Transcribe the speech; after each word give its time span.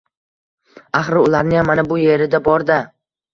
Axir 0.99 1.19
ularniyam 1.25 1.69
mana 1.73 1.85
bu 1.93 1.99
yerida 2.05 2.41
bor-da!.. 2.49 2.81